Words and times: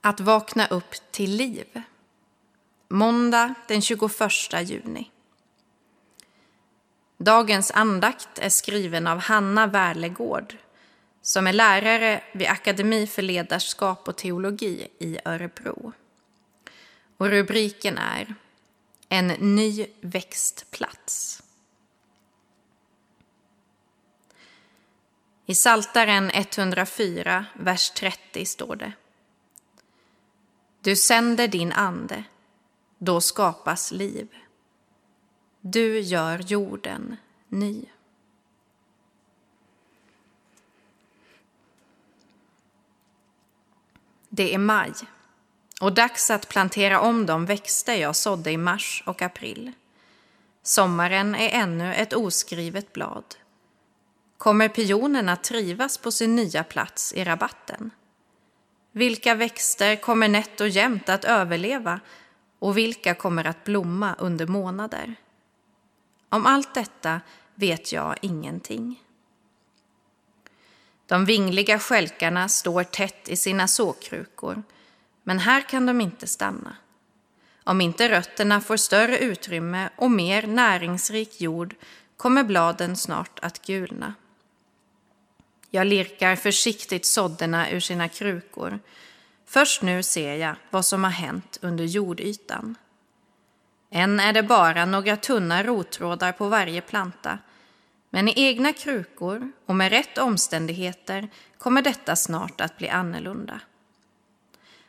Att 0.00 0.20
vakna 0.20 0.66
upp 0.66 0.94
till 1.10 1.36
liv. 1.36 1.82
Måndag 2.88 3.54
den 3.68 3.82
21 3.82 4.10
juni. 4.62 5.10
Dagens 7.18 7.70
andakt 7.70 8.38
är 8.38 8.48
skriven 8.48 9.06
av 9.06 9.18
Hanna 9.18 9.66
Wärlegård 9.66 10.56
som 11.22 11.46
är 11.46 11.52
lärare 11.52 12.22
vid 12.32 12.48
Akademi 12.48 13.06
för 13.06 13.22
ledarskap 13.22 14.08
och 14.08 14.16
teologi 14.16 14.88
i 14.98 15.18
Örebro. 15.24 15.92
Och 17.16 17.28
rubriken 17.28 17.98
är 17.98 18.34
En 19.08 19.26
ny 19.28 19.86
växtplats. 20.00 21.42
I 25.46 25.54
Saltaren 25.54 26.30
104, 26.30 27.46
vers 27.54 27.90
30 27.90 28.46
står 28.46 28.76
det. 28.76 28.92
Du 30.80 30.96
sänder 30.96 31.48
din 31.48 31.72
ande, 31.72 32.24
då 32.98 33.20
skapas 33.20 33.92
liv. 33.92 34.28
Du 35.60 36.00
gör 36.00 36.38
jorden 36.38 37.16
ny. 37.48 37.84
Det 44.28 44.54
är 44.54 44.58
maj 44.58 44.92
och 45.80 45.92
dags 45.92 46.30
att 46.30 46.48
plantera 46.48 47.00
om 47.00 47.26
de 47.26 47.46
växter 47.46 47.94
jag 47.94 48.16
sådde 48.16 48.50
i 48.50 48.56
mars 48.56 49.02
och 49.06 49.22
april. 49.22 49.72
Sommaren 50.62 51.34
är 51.34 51.48
ännu 51.48 51.94
ett 51.94 52.12
oskrivet 52.12 52.92
blad. 52.92 53.24
Kommer 54.38 54.68
pionerna 54.68 55.36
trivas 55.36 55.98
på 55.98 56.10
sin 56.12 56.36
nya 56.36 56.64
plats 56.64 57.12
i 57.12 57.24
rabatten? 57.24 57.90
Vilka 58.92 59.34
växter 59.34 59.96
kommer 59.96 60.28
nätt 60.28 60.60
och 60.60 60.68
jämnt 60.68 61.08
att 61.08 61.24
överleva 61.24 62.00
och 62.58 62.78
vilka 62.78 63.14
kommer 63.14 63.44
att 63.44 63.64
blomma 63.64 64.14
under 64.18 64.46
månader? 64.46 65.14
Om 66.28 66.46
allt 66.46 66.74
detta 66.74 67.20
vet 67.54 67.92
jag 67.92 68.16
ingenting. 68.20 69.02
De 71.06 71.24
vingliga 71.24 71.78
skälkarna 71.78 72.48
står 72.48 72.84
tätt 72.84 73.28
i 73.28 73.36
sina 73.36 73.68
såkrukor, 73.68 74.62
men 75.22 75.38
här 75.38 75.60
kan 75.60 75.86
de 75.86 76.00
inte 76.00 76.26
stanna. 76.26 76.76
Om 77.64 77.80
inte 77.80 78.08
rötterna 78.08 78.60
får 78.60 78.76
större 78.76 79.18
utrymme 79.18 79.90
och 79.96 80.10
mer 80.10 80.46
näringsrik 80.46 81.40
jord 81.40 81.74
kommer 82.16 82.44
bladen 82.44 82.96
snart 82.96 83.38
att 83.42 83.66
gulna. 83.66 84.14
Jag 85.70 85.86
lirkar 85.86 86.36
försiktigt 86.36 87.06
sådderna 87.06 87.70
ur 87.70 87.80
sina 87.80 88.08
krukor. 88.08 88.78
Först 89.46 89.82
nu 89.82 90.02
ser 90.02 90.34
jag 90.34 90.54
vad 90.70 90.84
som 90.84 91.04
har 91.04 91.10
hänt 91.10 91.58
under 91.62 91.84
jordytan. 91.84 92.76
Än 93.90 94.20
är 94.20 94.32
det 94.32 94.42
bara 94.42 94.84
några 94.84 95.16
tunna 95.16 95.62
rottrådar 95.62 96.32
på 96.32 96.48
varje 96.48 96.80
planta, 96.80 97.38
men 98.10 98.28
i 98.28 98.32
egna 98.36 98.72
krukor 98.72 99.52
och 99.66 99.74
med 99.74 99.90
rätt 99.90 100.18
omständigheter 100.18 101.28
kommer 101.58 101.82
detta 101.82 102.16
snart 102.16 102.60
att 102.60 102.78
bli 102.78 102.88
annorlunda. 102.88 103.60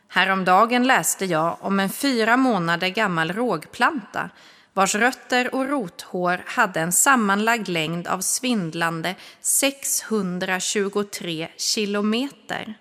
Häromdagen 0.07 0.88
läste 0.88 1.25
jag 1.25 1.57
om 1.61 1.79
en 1.79 1.89
fyra 1.89 2.38
månader 2.38 2.88
gammal 2.88 3.33
rågplanta 3.33 4.29
vars 4.73 4.95
rötter 4.95 5.55
och 5.55 5.69
rothår 5.69 6.44
hade 6.45 6.80
en 6.80 6.91
sammanlagd 6.91 7.67
längd 7.67 8.08
av 8.08 8.22
svindlande 8.22 9.16
623 9.41 11.47
kilometer. 11.58 12.73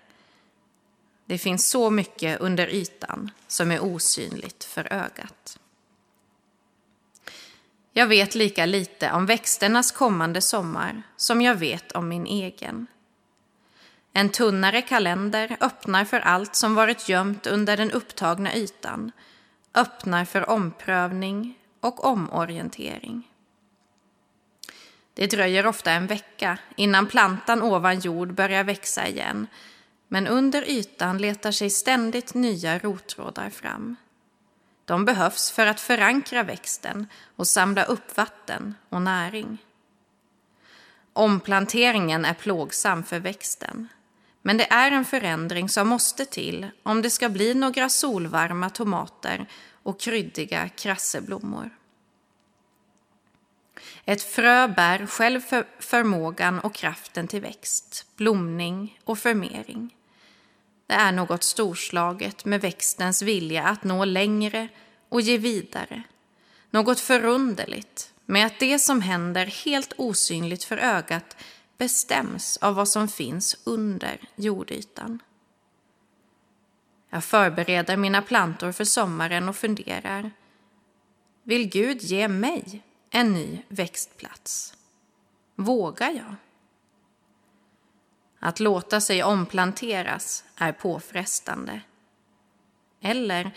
Det 1.25 1.37
finns 1.37 1.69
så 1.69 1.89
mycket 1.89 2.41
under 2.41 2.67
ytan 2.67 3.31
som 3.47 3.71
är 3.71 3.83
osynligt 3.83 4.63
för 4.63 4.93
ögat. 4.93 5.59
Jag 7.93 8.07
vet 8.07 8.35
lika 8.35 8.65
lite 8.65 9.11
om 9.11 9.25
växternas 9.25 9.91
kommande 9.91 10.41
sommar 10.41 11.03
som 11.17 11.41
jag 11.41 11.55
vet 11.55 11.91
om 11.91 12.07
min 12.07 12.25
egen. 12.25 12.87
En 14.13 14.29
tunnare 14.29 14.81
kalender 14.81 15.57
öppnar 15.59 16.05
för 16.05 16.19
allt 16.19 16.55
som 16.55 16.75
varit 16.75 17.09
gömt 17.09 17.47
under 17.47 17.77
den 17.77 17.91
upptagna 17.91 18.55
ytan, 18.55 19.11
öppnar 19.73 20.25
för 20.25 20.49
omprövning 20.49 21.57
och 21.81 22.05
omorientering. 22.05 23.27
Det 25.13 25.27
dröjer 25.27 25.67
ofta 25.67 25.91
en 25.91 26.07
vecka 26.07 26.57
innan 26.75 27.07
plantan 27.07 27.61
ovan 27.61 27.99
jord 27.99 28.33
börjar 28.33 28.63
växa 28.63 29.07
igen, 29.07 29.47
men 30.07 30.27
under 30.27 30.69
ytan 30.69 31.17
letar 31.17 31.51
sig 31.51 31.69
ständigt 31.69 32.33
nya 32.33 32.79
rottrådar 32.79 33.49
fram. 33.49 33.95
De 34.85 35.05
behövs 35.05 35.51
för 35.51 35.67
att 35.67 35.79
förankra 35.79 36.43
växten 36.43 37.07
och 37.35 37.47
samla 37.47 37.83
upp 37.83 38.17
vatten 38.17 38.75
och 38.89 39.01
näring. 39.01 39.57
Omplanteringen 41.13 42.25
är 42.25 42.33
plågsam 42.33 43.03
för 43.03 43.19
växten, 43.19 43.87
men 44.41 44.57
det 44.57 44.71
är 44.71 44.91
en 44.91 45.05
förändring 45.05 45.69
som 45.69 45.87
måste 45.87 46.25
till 46.25 46.67
om 46.83 47.01
det 47.01 47.09
ska 47.09 47.29
bli 47.29 47.53
några 47.53 47.89
solvarma 47.89 48.69
tomater 48.69 49.47
och 49.83 49.99
kryddiga 49.99 50.69
krasseblommor. 50.69 51.69
Ett 54.05 54.21
frö 54.21 54.67
bär 54.67 55.05
själv 55.05 55.41
för 55.41 55.67
förmågan 55.79 56.59
och 56.59 56.75
kraften 56.75 57.27
till 57.27 57.41
växt, 57.41 58.05
blomning 58.15 58.99
och 59.03 59.19
förmering. 59.19 59.95
Det 60.87 60.93
är 60.93 61.11
något 61.11 61.43
storslaget 61.43 62.45
med 62.45 62.61
växtens 62.61 63.21
vilja 63.21 63.63
att 63.63 63.83
nå 63.83 64.05
längre 64.05 64.67
och 65.09 65.21
ge 65.21 65.37
vidare. 65.37 66.03
Något 66.69 66.99
förunderligt 66.99 68.13
med 68.25 68.45
att 68.45 68.59
det 68.59 68.79
som 68.79 69.01
händer 69.01 69.45
helt 69.45 69.93
osynligt 69.97 70.63
för 70.63 70.77
ögat 70.77 71.37
bestäms 71.77 72.57
av 72.57 72.75
vad 72.75 72.87
som 72.87 73.07
finns 73.07 73.57
under 73.63 74.19
jordytan. 74.35 75.19
Jag 77.13 77.23
förbereder 77.23 77.97
mina 77.97 78.21
plantor 78.21 78.71
för 78.71 78.83
sommaren 78.83 79.49
och 79.49 79.55
funderar. 79.55 80.31
Vill 81.43 81.69
Gud 81.69 82.01
ge 82.01 82.27
mig 82.27 82.83
en 83.09 83.33
ny 83.33 83.63
växtplats? 83.67 84.77
Vågar 85.55 86.11
jag? 86.11 86.35
Att 88.39 88.59
låta 88.59 89.01
sig 89.01 89.23
omplanteras 89.23 90.43
är 90.57 90.71
påfrestande. 90.71 91.81
Eller 93.01 93.51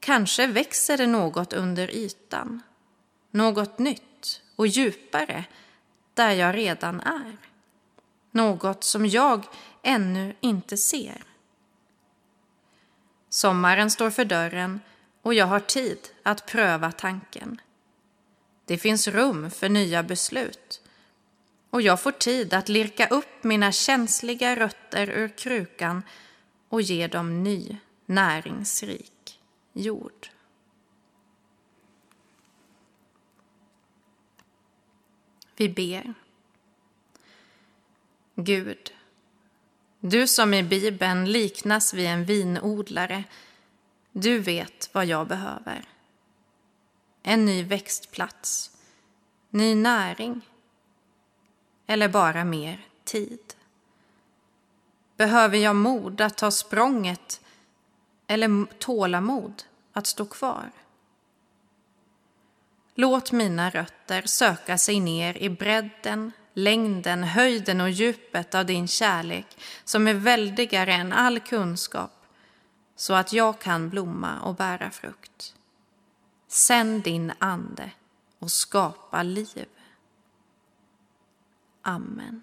kanske 0.00 0.46
växer 0.46 0.96
det 0.96 1.06
något 1.06 1.52
under 1.52 1.90
ytan. 1.90 2.62
Något 3.30 3.78
nytt 3.78 4.42
och 4.56 4.66
djupare 4.66 5.44
där 6.14 6.30
jag 6.30 6.56
redan 6.56 7.00
är. 7.00 7.36
Något 8.30 8.84
som 8.84 9.06
jag 9.06 9.44
ännu 9.82 10.36
inte 10.40 10.76
ser. 10.76 11.33
Sommaren 13.34 13.90
står 13.90 14.10
för 14.10 14.24
dörren 14.24 14.80
och 15.22 15.34
jag 15.34 15.46
har 15.46 15.60
tid 15.60 15.98
att 16.22 16.46
pröva 16.46 16.92
tanken. 16.92 17.60
Det 18.64 18.78
finns 18.78 19.08
rum 19.08 19.50
för 19.50 19.68
nya 19.68 20.02
beslut 20.02 20.82
och 21.70 21.82
jag 21.82 22.00
får 22.00 22.12
tid 22.12 22.54
att 22.54 22.68
lirka 22.68 23.06
upp 23.06 23.44
mina 23.44 23.72
känsliga 23.72 24.56
rötter 24.56 25.10
ur 25.10 25.28
krukan 25.28 26.02
och 26.68 26.82
ge 26.82 27.06
dem 27.06 27.42
ny, 27.42 27.76
näringsrik 28.06 29.40
jord. 29.72 30.28
Vi 35.56 35.68
ber. 35.68 36.14
Gud, 38.34 38.92
du 40.06 40.26
som 40.26 40.54
i 40.54 40.62
Bibeln 40.62 41.24
liknas 41.24 41.94
vid 41.94 42.06
en 42.06 42.24
vinodlare, 42.24 43.24
du 44.12 44.38
vet 44.38 44.90
vad 44.92 45.06
jag 45.06 45.26
behöver. 45.26 45.84
En 47.22 47.44
ny 47.44 47.62
växtplats, 47.62 48.70
ny 49.50 49.74
näring 49.74 50.40
eller 51.86 52.08
bara 52.08 52.44
mer 52.44 52.86
tid? 53.04 53.54
Behöver 55.16 55.58
jag 55.58 55.76
mod 55.76 56.20
att 56.20 56.36
ta 56.36 56.50
språnget 56.50 57.40
eller 58.26 58.78
tålamod 58.78 59.62
att 59.92 60.06
stå 60.06 60.26
kvar? 60.26 60.70
Låt 62.94 63.32
mina 63.32 63.70
rötter 63.70 64.22
söka 64.22 64.78
sig 64.78 65.00
ner 65.00 65.36
i 65.36 65.50
bredden, 65.50 66.32
längden, 66.54 67.24
höjden 67.24 67.80
och 67.80 67.90
djupet 67.90 68.54
av 68.54 68.66
din 68.66 68.88
kärlek 68.88 69.46
som 69.84 70.08
är 70.08 70.14
väldigare 70.14 70.92
än 70.92 71.12
all 71.12 71.40
kunskap 71.40 72.10
så 72.96 73.14
att 73.14 73.32
jag 73.32 73.58
kan 73.58 73.90
blomma 73.90 74.40
och 74.40 74.54
bära 74.54 74.90
frukt. 74.90 75.54
Sänd 76.48 77.02
din 77.02 77.32
ande 77.38 77.90
och 78.38 78.50
skapa 78.50 79.22
liv. 79.22 79.66
Amen. 81.82 82.42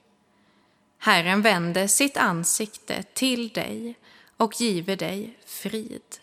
Herren 1.03 1.41
vände 1.41 1.87
sitt 1.87 2.17
ansikte 2.17 3.03
till 3.03 3.49
dig 3.49 3.95
och 4.37 4.61
giver 4.61 4.95
dig 4.95 5.37
frid. 5.45 6.17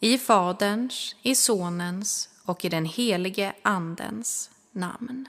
I 0.00 0.18
Faderns, 0.18 1.16
i 1.22 1.34
Sonens 1.34 2.28
och 2.44 2.64
i 2.64 2.68
den 2.68 2.84
helige 2.84 3.52
Andens 3.62 4.50
namn. 4.72 5.28